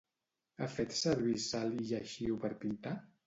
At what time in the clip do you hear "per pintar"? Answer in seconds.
2.47-2.95